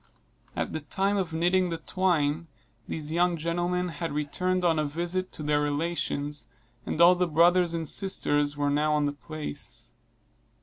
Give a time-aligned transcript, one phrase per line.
[0.55, 2.47] At the time of knitting the twine,
[2.87, 6.47] these young gentlemen had returned on a visit to their relations,
[6.87, 9.91] and all the brothers and sisters were now on the place.